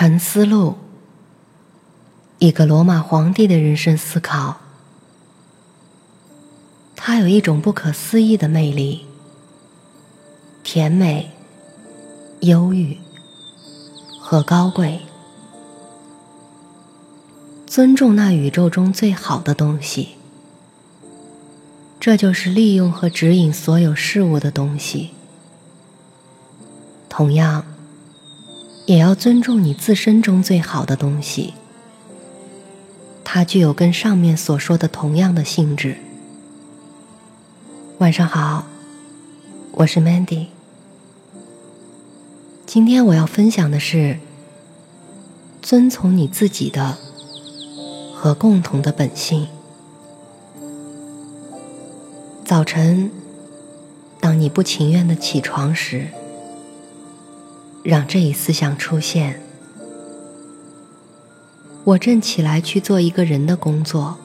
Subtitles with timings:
[0.00, 0.76] 沉思录，
[2.38, 4.58] 一个罗马皇帝的人生思考。
[6.94, 9.06] 他有一种不可思议的魅力，
[10.62, 11.32] 甜美、
[12.42, 12.96] 忧郁
[14.20, 15.00] 和高贵。
[17.66, 20.10] 尊重那宇宙中最好的东西，
[21.98, 25.10] 这就是利用和指引所有事物的东西。
[27.08, 27.64] 同样。
[28.88, 31.52] 也要尊重你自身中最好的东西，
[33.22, 35.98] 它具有跟上面所说的同样的性质。
[37.98, 38.64] 晚上好，
[39.72, 40.46] 我是 Mandy。
[42.64, 44.20] 今天我要分享的是
[45.60, 46.96] 遵从你自己的
[48.14, 49.48] 和共同的本性。
[52.42, 53.10] 早晨，
[54.18, 56.08] 当你不情愿的起床时。
[57.88, 59.40] 让这一思想出现。
[61.84, 64.18] 我正起来去做一个人的工作。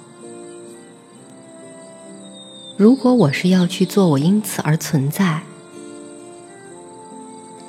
[2.76, 5.44] 如果我是要去做我因此而存在、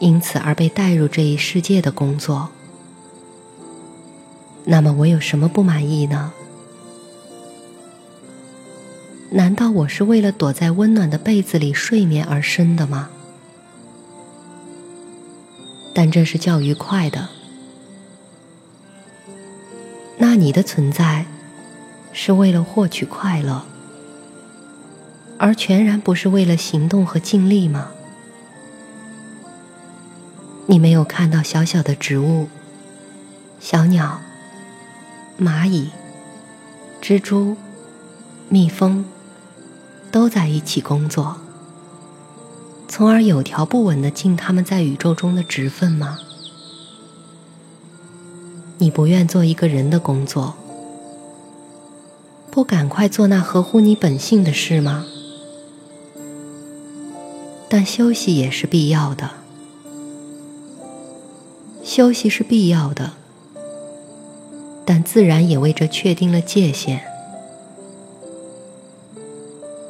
[0.00, 2.48] 因此而被带入这一世界的工作，
[4.64, 6.32] 那么我有什么不满意呢？
[9.30, 13.10] 难道我是为了躲在温暖的被子里睡眠而生的吗？
[15.94, 17.28] 但这是较愉快的。
[20.18, 21.26] 那你的存在
[22.12, 23.64] 是为了获取快乐，
[25.38, 27.88] 而全然不是为了行动和尽力吗？
[30.66, 32.48] 你没有看到小小的植物、
[33.60, 34.20] 小鸟、
[35.38, 35.90] 蚂蚁、
[37.02, 37.56] 蜘蛛、
[38.48, 39.04] 蜜蜂
[40.10, 41.43] 都在一起工作。
[42.96, 46.20] 从而有条不紊的尽他们在宇宙中的职分吗？
[48.78, 50.54] 你不愿做一个人的工作，
[52.52, 55.04] 不赶快做那合乎你本性的事吗？
[57.68, 59.28] 但休息也是必要的，
[61.82, 63.14] 休息是必要的，
[64.84, 67.00] 但自然也为这确定了界限，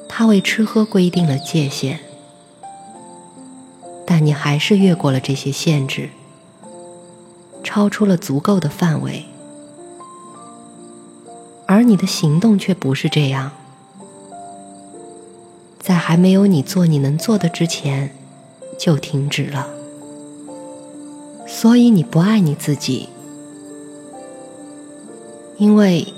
[0.09, 2.01] 它为吃喝规定了界限。
[4.25, 6.09] 你还是越过了这些限制，
[7.63, 9.27] 超出了足够的范围，
[11.67, 13.53] 而你的行动却不是这样，
[15.79, 18.17] 在还没有你做你能做的之前，
[18.79, 19.69] 就停止了。
[21.47, 23.11] 所以你不爱你自己，
[25.59, 26.15] 因为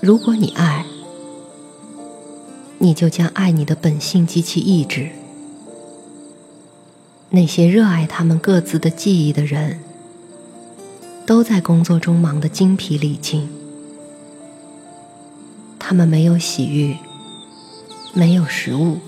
[0.00, 0.84] 如果你爱，
[2.78, 5.10] 你就将爱你的本性及其意志。
[7.30, 9.80] 那些热爱他们各自的记忆的人，
[11.26, 13.48] 都在工作中忙得精疲力尽。
[15.78, 16.96] 他们没有洗浴，
[18.14, 18.98] 没有食物，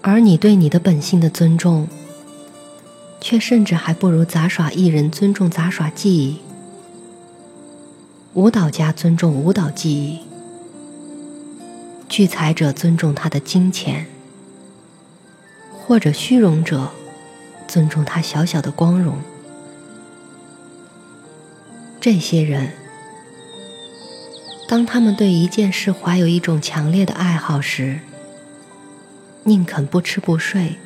[0.00, 1.88] 而你对你的本性的尊重，
[3.20, 6.38] 却甚至还不如杂耍艺人尊重杂耍技艺，
[8.34, 10.18] 舞蹈家尊重舞蹈技艺，
[12.08, 14.06] 聚财者尊重他的金钱。
[15.86, 16.90] 或者虚荣者
[17.68, 19.18] 尊重他小小的光荣，
[22.00, 22.72] 这些人，
[24.68, 28.00] 当他们对一件事怀有一种强烈的爱好时，
[29.44, 30.76] 宁肯不吃不睡，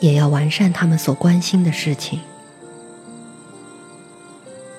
[0.00, 2.20] 也要完善他们所关心的事情。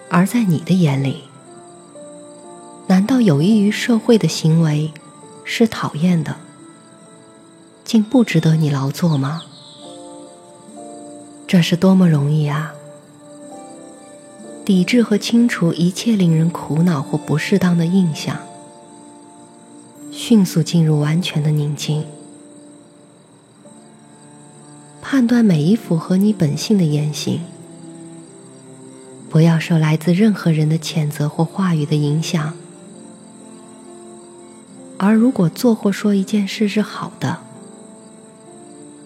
[0.10, 1.24] 而在你的眼里，
[2.88, 4.94] 难道有益于社会的行为
[5.44, 6.38] 是讨厌的？
[7.88, 9.44] 竟不值得你劳作吗？
[11.48, 12.74] 这是多么容易啊！
[14.66, 18.40] 抵制和清除一切令人苦恼或不适当的印象，
[20.12, 22.04] 迅速进入完全的宁静，
[25.02, 27.40] 判断每一符合你本性的言行，
[29.30, 32.54] 不要受来自任何人的谴责或话语的影响。
[34.98, 37.47] 而如果做或说一件事是好的，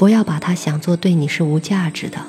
[0.01, 2.25] 不要把它想做对你是无价值的，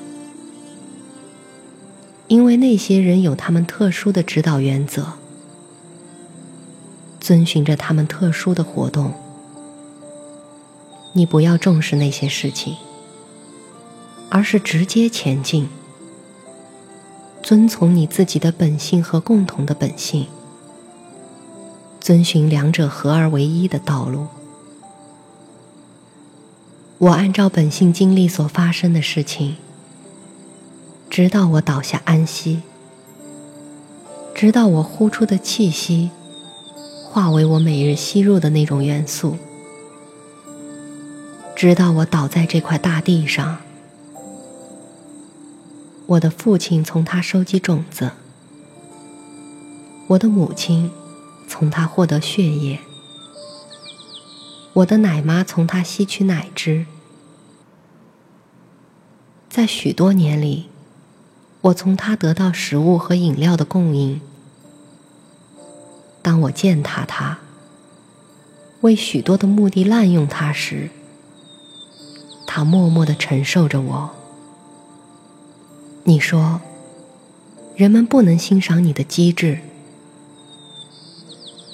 [2.29, 5.15] 因为那些人有他们特殊的指导原则，
[7.19, 9.15] 遵循着他们特殊的活动。
[11.15, 12.77] 你不要重视那些事情，
[14.29, 15.67] 而是直接前进，
[17.43, 20.27] 遵从你自己的本性和共同的本性，
[22.03, 24.27] 遵循两者合而为一的道路。
[27.03, 29.57] 我按照本性经历所发生的事情，
[31.11, 32.63] 直到我倒下安息，
[34.33, 36.11] 直到我呼出的气息
[37.03, 39.37] 化为我每日吸入的那种元素，
[41.57, 43.59] 直到我倒在这块大地上。
[46.07, 48.13] 我的父亲从他收集种子，
[50.07, 50.93] 我的母亲
[51.49, 52.79] 从他获得血液，
[54.75, 56.87] 我的奶妈从他吸取奶汁。
[59.55, 60.69] 在许多年里，
[61.61, 64.19] 我从他得到食物和饮料的供应。
[66.23, 67.39] 当我践踏他，
[68.81, 70.89] 为许多的目的滥用他时，
[72.47, 74.11] 他默默的承受着我。
[76.05, 76.63] 你说，
[77.77, 79.59] 人们不能欣赏你的机智，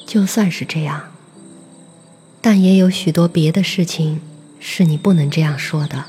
[0.04, 1.12] 就算是这样，
[2.40, 4.20] 但也有许多别的事情
[4.58, 6.06] 是你不能这样说的。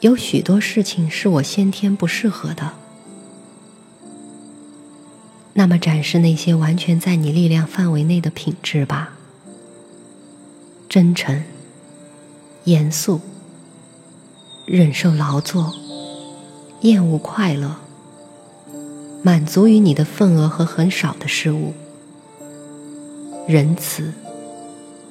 [0.00, 2.72] 有许多事情是我先天不适合的，
[5.52, 9.12] 那么展示那些完全在你力量范围内的品质吧：
[10.88, 11.42] 真诚、
[12.64, 13.20] 严肃、
[14.64, 15.74] 忍受劳作、
[16.80, 17.76] 厌恶快乐、
[19.22, 21.74] 满足于你的份额和很少的事物、
[23.46, 24.14] 仁慈、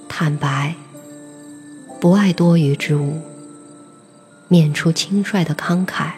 [0.08, 0.74] 坦白、
[2.00, 3.22] 不爱多余之物。
[4.52, 6.14] 免除轻率的慷慨，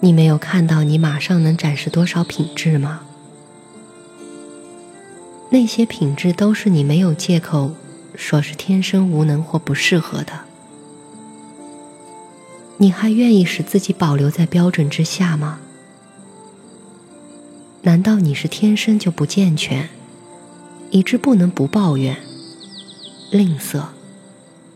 [0.00, 3.02] 你没有看到你马上能展示多少品质吗？
[5.50, 7.74] 那些品质都是你没有借口
[8.14, 10.32] 说是天生无能或不适合的。
[12.78, 15.58] 你还愿意使自己保留在标准之下吗？
[17.82, 19.90] 难道你是天生就不健全，
[20.90, 22.16] 以致不能不抱怨、
[23.30, 23.82] 吝啬、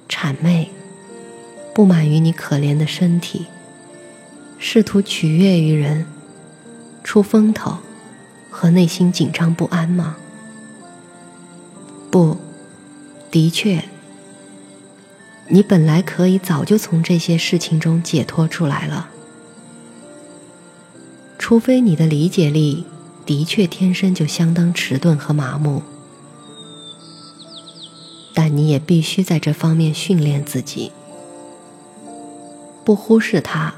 [0.06, 0.70] 谄媚？
[1.74, 3.46] 不满于你可怜的身体，
[4.58, 6.06] 试图取悦于人，
[7.02, 7.78] 出风头，
[8.50, 10.16] 和内心紧张不安吗？
[12.10, 12.36] 不，
[13.30, 13.84] 的确，
[15.48, 19.08] 你本来可以早就从这些事情中解脱出来了，
[21.38, 22.84] 除非你的理解力
[23.24, 25.82] 的确天生就相当迟钝和麻木，
[28.34, 30.92] 但你也必须在这方面训练自己。
[32.84, 33.72] 不忽视他，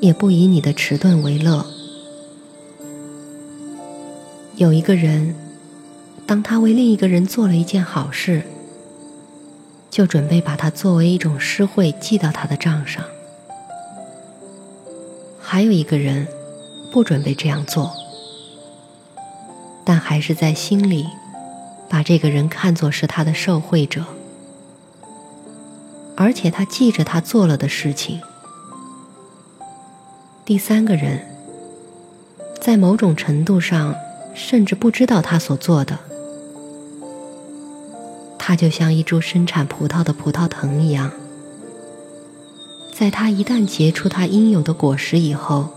[0.00, 1.66] 也不以你的迟钝为乐。
[4.56, 5.34] 有一个人，
[6.26, 8.42] 当他为另一个人做了一件好事，
[9.90, 13.04] 就准备把它作为一种施惠记到他的账上；
[15.38, 16.26] 还有一个人，
[16.90, 17.92] 不准备这样做，
[19.84, 21.06] 但还是在心里
[21.90, 24.04] 把这个人看作是他的受惠者。
[26.20, 28.20] 而且他记着他做了的事情。
[30.44, 31.20] 第三个人，
[32.60, 33.94] 在某种程度上，
[34.34, 35.96] 甚至不知道他所做的。
[38.36, 41.12] 他就像一株生产葡萄的葡萄藤一样，
[42.92, 45.68] 在他一旦结出他应有的果实以后，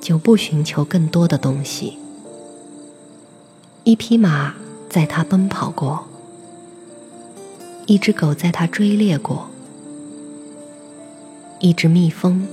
[0.00, 1.98] 就不寻求更多的东西。
[3.82, 4.54] 一匹马
[4.88, 6.08] 在他奔跑过。
[7.86, 9.50] 一只狗在它追猎过，
[11.60, 12.46] 一只蜜蜂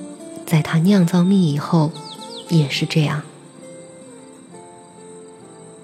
[0.45, 1.92] 在它酿造蜜以后
[2.50, 3.23] 也是这样。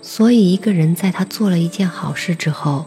[0.01, 2.85] 所以，一个人在他做了一件好事之后，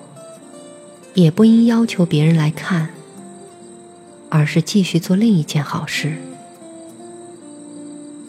[1.15, 2.91] 也不应要求别人来看，
[4.29, 6.17] 而是继续做另一件好事，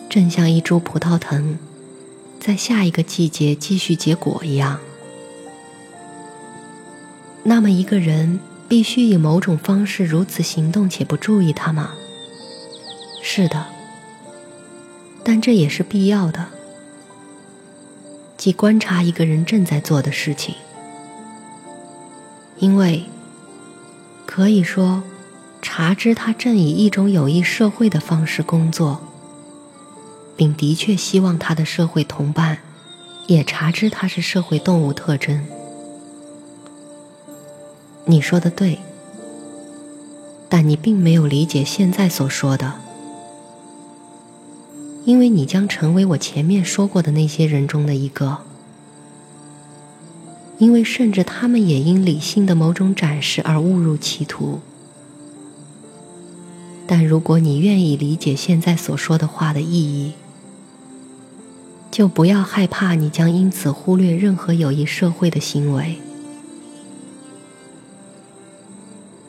[0.10, 1.58] 正像一株葡萄藤
[2.40, 4.80] 在下一个季节继续结果一样。
[7.44, 11.92] 那么，一个人必须以某种方式如此行动且不注意他吗？
[13.24, 13.66] 是的，
[15.24, 16.48] 但这也是必要的，
[18.38, 20.56] 即观察一个人正在做的事情，
[22.58, 23.06] 因为
[24.26, 25.04] 可以说，
[25.62, 29.02] 察知他正以一种有益社会的方式工作，
[30.36, 32.60] 并的确希望他的社会同伴
[33.28, 35.44] 也察知他是社会动物特征。
[38.06, 38.80] 你说的对，
[40.50, 42.74] 但你并没有理解现在所说的，
[45.06, 48.40] 因为你将成为我前面说过的那些人中的一个，
[50.58, 54.60] 因为甚至他们也因理性的某种展示而误入歧途。
[56.88, 60.14] 但如果你愿意理解现在所说的话的意义，
[61.90, 66.02] 就不要害怕，你将因此忽略任何有益社会的行为。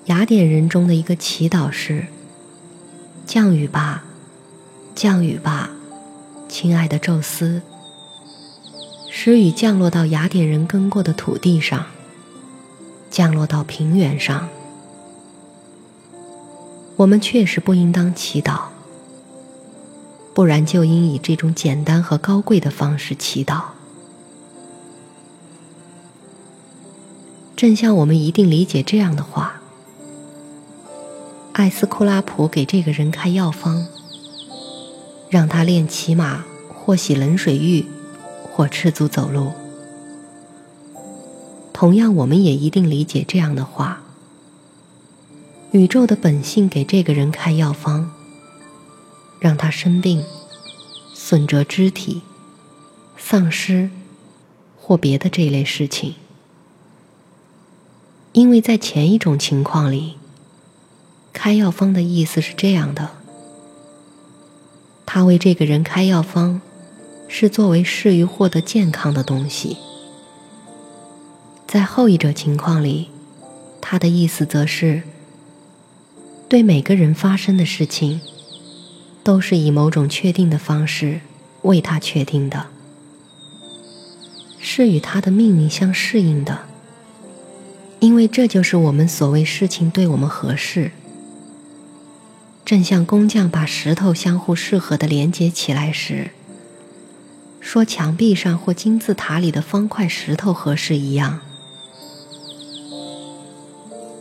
[0.07, 0.49] 雅典。
[0.49, 2.07] 人中的一个祈祷是
[3.25, 4.05] ：“降雨吧，
[4.95, 5.71] 降雨吧，
[6.49, 7.63] 亲爱的宙斯，
[9.09, 11.87] 使雨降落到雅典人耕过的土地上，
[13.11, 14.49] 降落到平原上。”
[16.97, 18.65] 我们确实不应当祈祷，
[20.35, 23.63] 不然就应以这种简单和高贵的方式祈祷。
[27.57, 29.62] 正像我们一定理解这样的话：
[31.53, 33.87] 艾斯库拉普给这个人开药方，
[35.29, 37.85] 让他练骑马，或洗冷水浴，
[38.43, 39.53] 或赤足走路。
[41.75, 44.03] 同样，我们也一定理解这样的话。
[45.73, 48.11] 宇宙的本性给这个人开药方，
[49.39, 50.25] 让他生病、
[51.13, 52.23] 损折肢体、
[53.19, 53.91] 丧失
[54.81, 56.15] 或别的这类事情，
[58.33, 60.17] 因为在前一种情况里，
[61.33, 63.11] 开药方的意思是这样的：
[65.07, 66.61] 他为这个人开药方，
[67.27, 69.77] 是作为适于获得健康的东西；
[71.67, 73.09] 在后一者情况里，
[73.81, 75.03] 他的意思则是。
[76.49, 78.21] 对每个人发生的事情，
[79.25, 81.23] 都是以某种确定的方式
[81.63, 82.67] 为他确定的，
[84.59, 86.67] 是与他的命运相适应的。
[88.01, 90.91] 因为这就是我们所谓事情对我们合适。
[92.65, 96.31] 正像工匠把石头相互适合的连接起来时，
[97.61, 101.41] 说墙壁上或金字塔里的方块石头合适一样。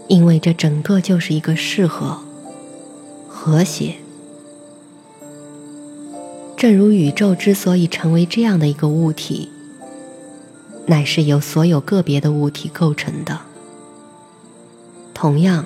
[0.07, 2.19] 因为这整个就是一个适合、
[3.29, 3.95] 和谐。
[6.57, 9.49] 正如宇宙之所以成为这样的一个物体，
[10.87, 13.39] 乃是由所有个别的物体构成的。
[15.13, 15.65] 同样，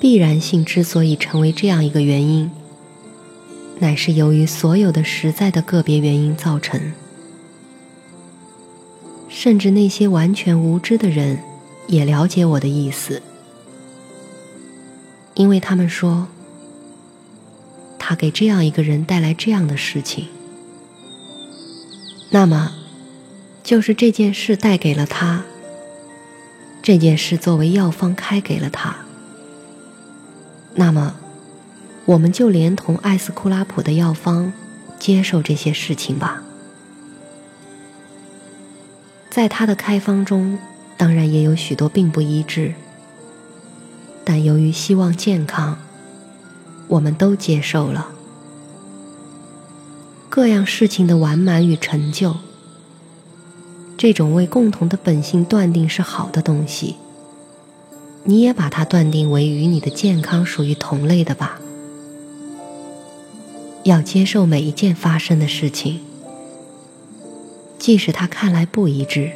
[0.00, 2.50] 必然性之所以成为这样一个原因，
[3.78, 6.92] 乃是由于所有的实在的个别原因造成。
[9.28, 11.38] 甚至那些完全无知的人。
[11.88, 13.22] 也了解我的意思，
[15.32, 16.28] 因为他们说，
[17.98, 20.26] 他给这样一个人带来这样的事情，
[22.28, 22.72] 那么，
[23.64, 25.44] 就是这件事带给了他，
[26.82, 28.94] 这件事作为药方开给了他，
[30.78, 31.16] 那么，
[32.04, 34.52] 我们就连同艾斯库拉普的药方
[34.96, 36.44] 接受这些事情吧，
[39.28, 40.58] 在他的开方中。
[40.96, 42.74] 当然也有许多并不一致，
[44.24, 45.78] 但由于希望健康，
[46.88, 48.08] 我们都接受了
[50.28, 52.34] 各样事情的完满与成就。
[53.96, 56.96] 这种为共同的本性断定是好的东西，
[58.24, 61.60] 你也把它断定为与你的健康属于同类的吧。
[63.84, 66.00] 要接受每一件发生的事情，
[67.78, 69.32] 即使它看来不一致。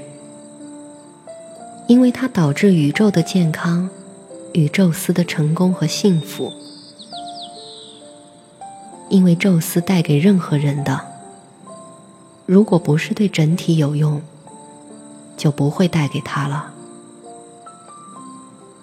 [1.88, 3.88] 因为它导致宇宙的健康，
[4.52, 6.52] 与宙斯的成功和幸福。
[9.08, 11.00] 因为宙斯带给任何人的，
[12.46, 14.22] 如果不是对整体有用，
[15.36, 16.72] 就不会带给他了。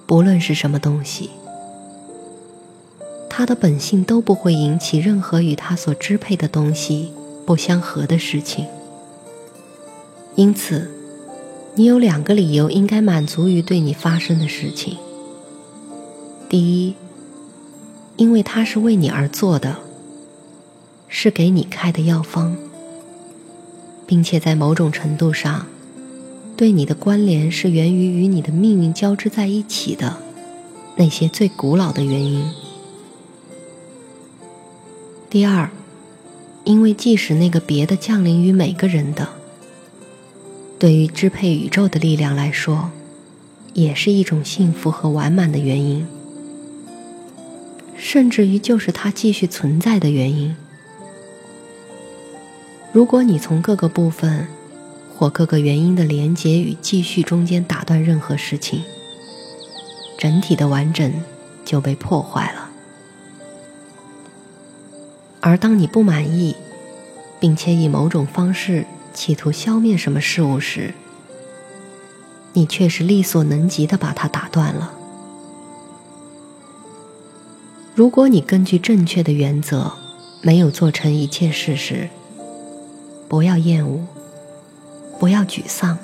[0.09, 1.29] 不论是什么东西，
[3.29, 7.13] 他的本性都不会引起任何与他所支配的东西
[7.45, 8.65] 不相合的事情。
[10.33, 10.89] 因此。
[11.75, 14.97] 你有两个理由应该满足于对你发生的事情。
[16.49, 16.95] 第一，
[18.17, 19.77] 因为它是为你而做的，
[21.07, 22.57] 是给你开的药方，
[24.05, 25.67] 并且在某种程度上，
[26.59, 30.17] 对你的关联是源于与你的命运交织在一起的
[30.97, 32.51] 那些最古老的原因。
[35.29, 35.69] 第二，
[36.65, 39.29] 因为即使那个别的降临于每个人的。
[40.77, 42.91] 对于支配宇宙的力量来说，
[43.73, 46.05] 也是一种幸福和完满的原因，
[47.95, 50.53] 甚至于就是它继续存在的原因。
[52.91, 54.49] 如果你从各个部分
[55.19, 58.83] 或各个原因的连结与继续中间打断任何事情，
[60.17, 61.13] 整体的完整
[61.65, 62.69] 就被破坏了。
[65.41, 66.55] 而当你不满意，
[67.38, 70.93] 并且以某种方式，企图消灭什么事物时，
[72.53, 74.93] 你却是力所能及的把它打断了。
[77.93, 79.91] 如果你根据正确的原则
[80.41, 82.07] 没有做成一切事时，
[83.27, 83.99] 不要厌恶，
[85.19, 85.97] 不要沮丧，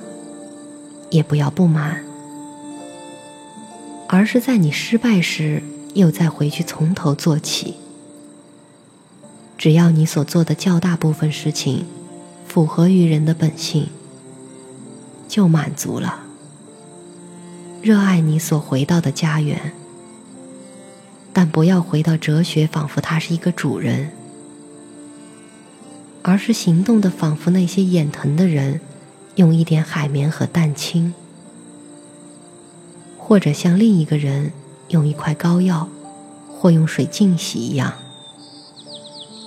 [1.10, 2.04] 也不要不满，
[4.10, 7.76] 而是在你失败时又再回去从头做起。
[9.58, 11.86] 只要你所做的较大部分事情
[12.46, 13.88] 符合于人的本性，
[15.30, 16.24] 就满足了。
[17.82, 19.72] 热爱你所回到的家园，
[21.32, 24.12] 但不要回到哲学，仿佛他是一个主人，
[26.22, 28.82] 而是行动的，仿佛那些眼疼的人，
[29.36, 31.14] 用一点海绵和蛋清，
[33.18, 34.54] 或者像另一个人
[34.90, 35.90] 用一块膏药，
[36.50, 37.94] 或用水净洗一样。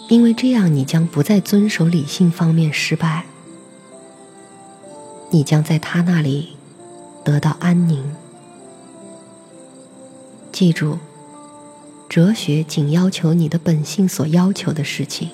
[0.09, 3.27] 因为这样，你将不再遵守理性方面失败，
[5.31, 6.57] 你将在他那里
[7.25, 8.03] 得到安宁。
[10.51, 10.99] 记住，
[12.09, 15.31] 哲学仅要求你的本性所要求的事情，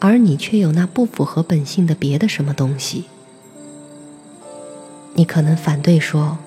[0.00, 3.04] 而你却有那不符合本性的别的什么东西。
[5.14, 6.38] 你可能反对说：“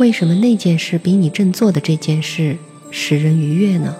[0.00, 2.56] 为什么那件事比你正做的这件事
[2.90, 3.96] 使人愉悦呢？”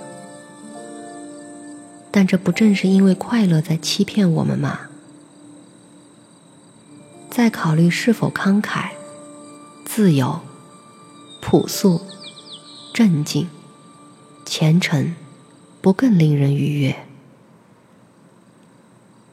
[2.11, 4.81] 但这不正是因为快乐在欺骗我们吗？
[7.31, 8.91] 在考虑是否慷慨、
[9.85, 10.41] 自由、
[11.41, 12.01] 朴素、
[12.93, 13.49] 镇静、
[14.45, 15.15] 虔诚，
[15.81, 16.97] 不更令人愉悦？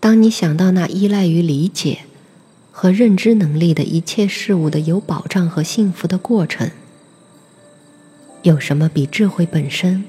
[0.08, 2.00] 当你想到那依赖于理解
[2.72, 6.72] 和认知能力的一切事物的有保障和幸福的过程，
[8.42, 10.06] 有什么比智慧本身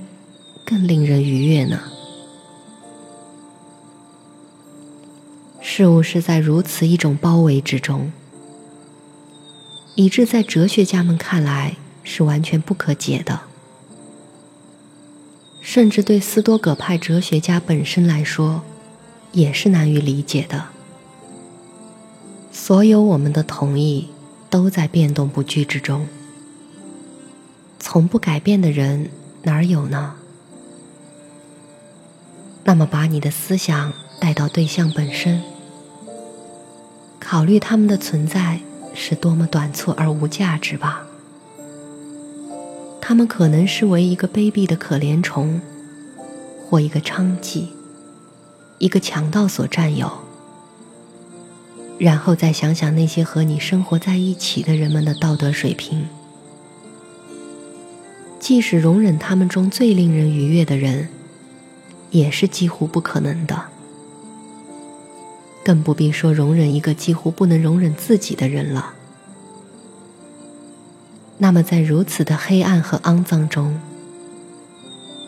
[0.65, 1.81] 更令人愉悦呢？
[5.61, 8.13] 事物是在如此一种包围之中，
[9.97, 11.75] 以致在哲学家们看来
[12.05, 13.41] 是完全不可解的，
[15.61, 18.63] 甚至对斯多葛派哲学家本身来说，
[19.39, 20.67] 也是难于理解的。
[22.51, 24.09] 所有我们的同意
[24.51, 26.09] 都在变动不居之中，
[27.79, 29.11] 从不改变的人
[29.43, 30.17] 哪儿有呢？
[32.65, 35.41] 那么，把你的思想带到对象本身。
[37.21, 38.61] 考虑他们的存在
[38.95, 41.07] 是多么短促而无价值吧。
[43.01, 45.61] 他们可能是为一个卑鄙的可怜虫，
[46.69, 47.69] 或一个娼妓、
[48.79, 50.11] 一个强盗所占有。
[51.99, 56.07] 然后再想想那些和你生活在一起的人们的道德水平，
[58.39, 61.09] 即使容忍他们中最令人愉悦的人，
[62.13, 63.65] 也是几乎不可能的。
[65.65, 68.95] 更不必说容忍一个几乎不能容忍自己的人了。
[71.39, 73.81] 那么，在如此的黑暗和肮脏中，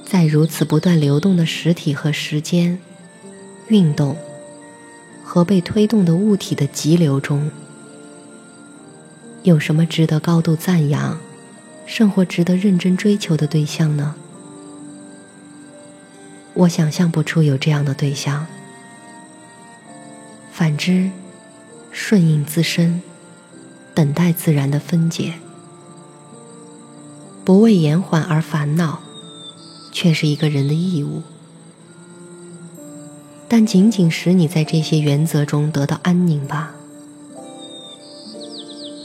[0.06, 2.78] 在如此不断流动的实体和时间、
[3.70, 4.16] 运动
[5.24, 7.52] 和被推动的物体的急流中，
[9.44, 11.16] 有什么值得高度赞扬，
[11.86, 14.16] 甚或值得认真追求的对象呢？
[16.54, 18.44] 我想象不出有这样的对象。
[20.50, 21.12] 反之，
[21.92, 23.00] 顺应自身，
[23.94, 25.34] 等待自然的分解，
[27.44, 28.98] 不为延缓而烦恼，
[29.92, 31.22] 却是一个人的义务。
[33.52, 36.72] 但仅仅使你在这些原则中得到安宁吧。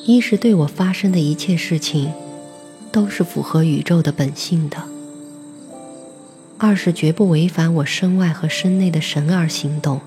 [0.06, 2.14] 一是对我发生的一切事情，
[2.92, 4.78] 都是符合宇宙的本性的；
[6.60, 10.00] 二是绝不违反我身外和身内的神而行动。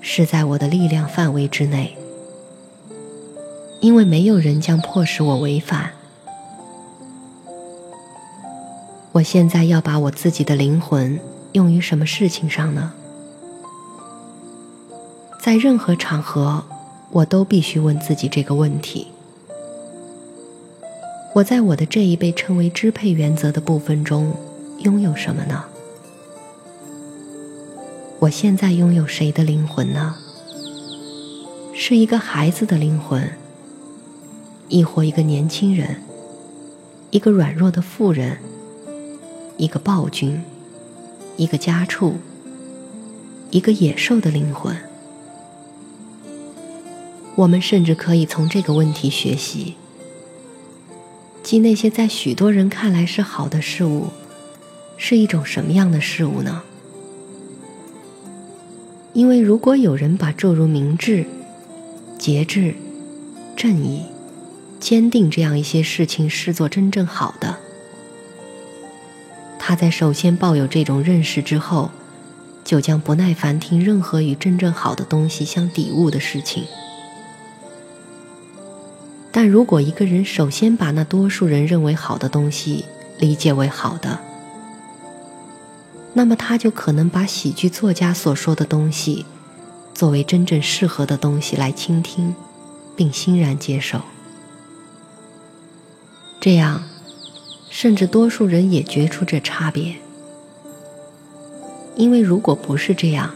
[0.00, 1.98] 是在我的力量范围之内，
[3.80, 5.90] 因为没有人将迫使我违反。
[9.12, 11.20] 我现在要把我自己的灵魂
[11.52, 12.94] 用于什么事情上呢？
[15.48, 16.62] 在任何场合，
[17.08, 19.06] 我都必须问自己这个问题：
[21.34, 24.34] 我在我的这一被称为支配原则的部分中
[24.80, 25.64] 拥有什么呢？
[28.18, 30.16] 我现在拥有谁的灵魂呢？
[31.72, 33.32] 是一个孩子的灵魂，
[34.68, 36.02] 亦或一个年轻人，
[37.10, 38.36] 一个软弱的妇人，
[39.56, 40.42] 一个暴君，
[41.38, 42.16] 一个家畜，
[43.50, 44.76] 一个野兽的灵魂？
[47.38, 49.76] 我们甚至可以从这个问题学习：
[51.40, 54.08] 即那些在许多人看来是好的事物，
[54.96, 56.64] 是一种什么样的事物呢？
[59.12, 61.26] 因为如果有人把诸如明智、
[62.18, 62.74] 节制、
[63.56, 64.02] 正义、
[64.80, 67.58] 坚定这样一些事情视作真正好的，
[69.60, 71.92] 他在首先抱有这种认识之后，
[72.64, 76.64] 就将不耐烦听任何与真正好的东西相抵触的事情。
[79.40, 82.84] 但如果一个人首先把那多数人认为好的东西
[83.20, 84.18] 理解为好的，
[86.12, 89.24] 那么他就可能把喜剧作家所说的东西
[89.94, 92.34] 作为真正适合的东西来倾听，
[92.96, 94.00] 并欣然接受。
[96.40, 96.82] 这样，
[97.70, 99.94] 甚至多数人也觉出这差别。
[101.94, 103.30] 因为如果不是这样，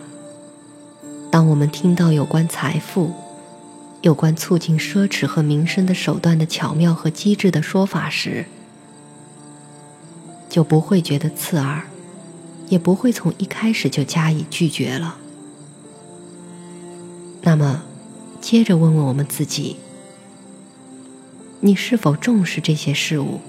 [1.30, 3.12] 当我们听到有关财富、
[4.02, 8.46] 有关促进奢侈和民生的手段的巧妙和机智的说法时，
[10.50, 11.84] 就不会觉得刺耳，
[12.68, 15.18] 也不会从一开始就加以拒绝了。
[17.42, 17.84] 那么，
[18.40, 19.76] 接着问问我们自己。
[21.60, 23.40] 你是否重视这些事物？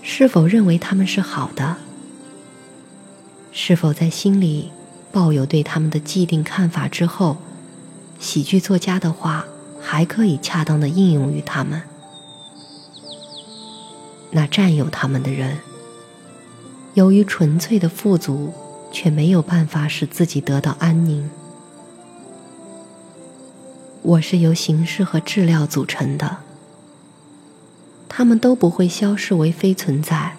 [0.00, 1.78] 是否认为他们是好的？
[3.50, 4.70] 是否在心里
[5.10, 7.38] 抱有对他们的既定看法之后，
[8.22, 9.44] 喜剧作家的话
[9.80, 11.82] 还可以恰当的应用于他们？
[14.30, 15.58] 那占有他们的人，
[16.94, 18.54] 由于纯粹的富足，
[18.92, 21.28] 却没有办法使自己得到安宁。
[24.02, 26.38] 我是由形式和质料组成的。
[28.08, 30.36] 他们都不会消失为非存在，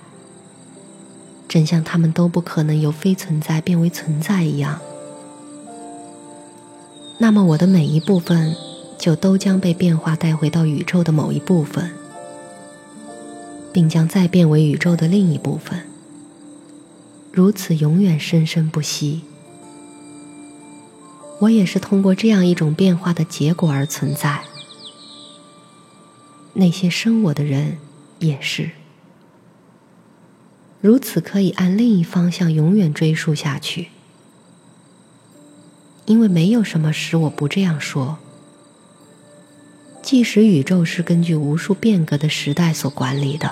[1.50, 4.80] 正像他们都不可能由非存在变为存在一样。
[7.24, 8.54] 那么，我的每一部分
[9.00, 11.92] 就都将被变化带回到宇宙的某一部分，
[13.72, 15.84] 并将再变为宇宙的另一部分，
[17.32, 19.22] 如此永远生生不息。
[21.40, 24.42] 我也是通过这样一种变化的结果而存在。
[26.56, 27.78] 那些生我的人
[28.20, 28.72] 也是
[30.82, 33.88] 如此，可以按另一方向永远追溯下去，
[36.06, 38.18] 因为没有什么使我不这样说。
[40.02, 43.50] 即使宇宙是根据无数变革的时代所管理的，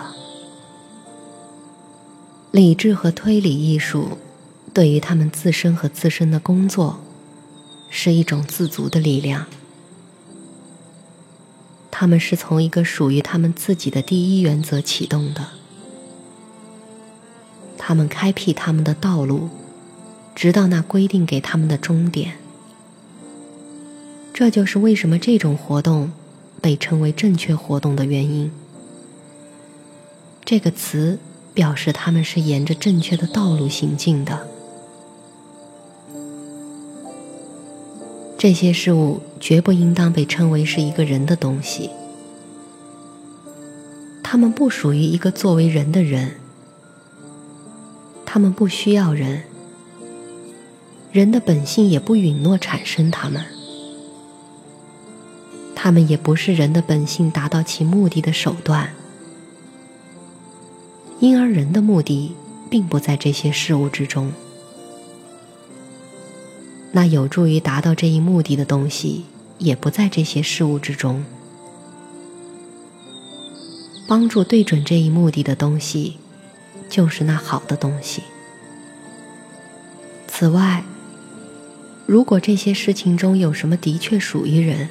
[2.52, 4.18] 理智和推理艺术
[4.74, 7.00] 对于他们自身和自身的工作
[7.90, 9.46] 是一种自足的力量。
[11.90, 15.48] 他们是从一个属于他们自己的第一原则启动的，
[17.78, 19.50] 他们开辟他们的道路，
[20.36, 22.41] 直到那规定给他们的终点。
[24.42, 26.12] 这就是为什么这种活动
[26.64, 28.52] 被称为正确活动的原因。
[30.44, 31.20] 这个词
[31.54, 34.48] 表示他们是沿着正确的道路行进的。
[38.36, 41.92] 这些事物绝不应当被称为是一个人的东西，
[44.24, 46.32] 他们不属于一个作为人的人，
[48.26, 49.44] 他们不需要人，
[51.12, 53.46] 人的本性也不允诺产生他们，
[55.84, 58.94] 他们也不是人的本性达到其目的的手段，
[61.20, 62.36] 因而人的目的
[62.70, 64.32] 并不在这些事物之中。
[66.92, 69.26] 那有助于达到这一目的的东西，
[69.58, 71.26] 也不在这些事物之中。
[74.08, 76.18] 帮助对准这一目的的东西，
[76.92, 78.22] 就是那好的东西。
[80.28, 80.84] 此外，
[82.06, 84.88] 如果这些事情中有什么的确属于人，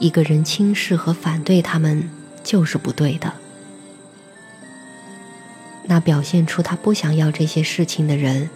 [0.00, 2.08] 一个人轻视和反对他们，
[2.42, 3.32] 就是不对的。
[5.84, 8.50] 那表现出他不想要这些事情的人。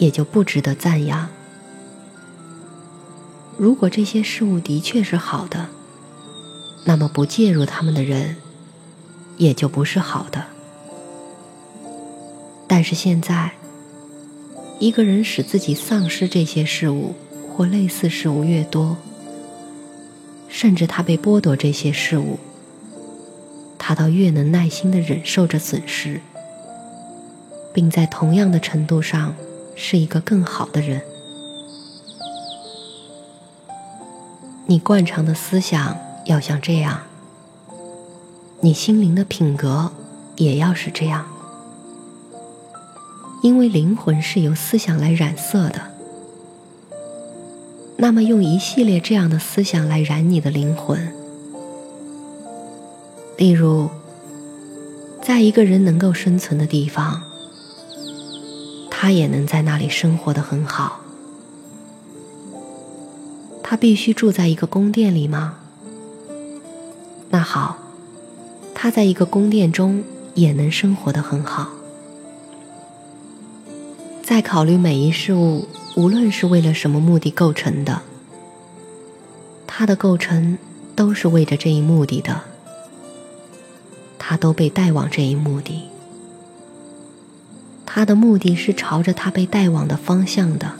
[0.00, 1.28] 也就不值得赞扬。
[3.58, 5.68] 如果这些事物的确是好的，
[6.86, 8.36] 那么不介入他们的人，
[9.36, 10.46] 也就不是好的。
[12.66, 13.52] 但是现在，
[14.78, 17.14] 一个人使自己丧失这些事物
[17.54, 18.96] 或类似事物越多，
[20.50, 22.38] 甚至他被剥夺这些事物，
[23.78, 26.20] 他倒越能耐心的忍受着损失，
[27.72, 29.34] 并在同样的程度上。
[29.82, 31.00] 是一个更好的人。
[34.66, 37.00] 你惯常的思想要像这样，
[38.60, 39.90] 你心灵的品格
[40.36, 41.24] 也要是这样，
[43.42, 45.89] 因为灵魂是由思想来染色的。
[48.02, 51.12] 那么，用一系列这样的思想来染你的灵魂，
[53.36, 53.90] 例如，
[55.20, 57.22] 在一个人能够生存的地方。
[58.90, 61.00] 他也能在那里生活的很好。
[63.62, 65.56] 他必须住在一个宫殿里吗？
[67.28, 67.76] 那好，
[68.74, 70.02] 他在一个宫殿中
[70.34, 71.68] 也能生活的很好。
[74.30, 75.66] 在考虑每一事物，
[75.96, 78.00] 无论是为了什么目的构成的，
[79.66, 80.56] 它的构成
[80.94, 82.42] 都是为着这一目的的，
[84.20, 85.82] 它都被带往这一目的。
[87.84, 90.74] 它的目的是朝着它被带往的方向的，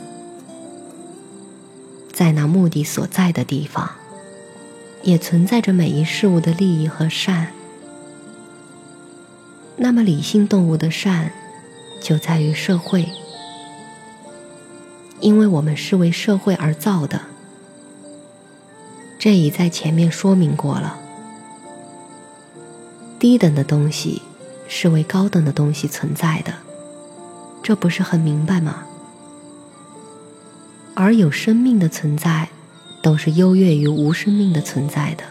[2.12, 3.90] 在那目的所在的地方，
[5.02, 7.48] 也存在着每一事物的利益和善。
[9.74, 11.32] 那么，理性动物的善
[12.00, 13.08] 就在于社会，
[15.20, 17.20] 因为我们是为社会而造的。
[19.18, 20.96] 这已在前面说明过了。
[23.18, 24.22] 低等的东西
[24.66, 26.54] 是为高等的东西存在的。
[27.62, 28.84] 这不是很明白吗？
[30.94, 32.48] 而有生命的存在，
[33.02, 35.24] 都是优越于无生命的存在的。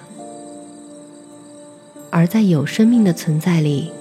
[2.11, 3.91] 而在有生命的存在里，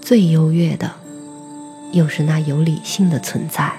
[0.00, 0.92] 最优越的，
[1.92, 3.72] 又是那有理性的存在。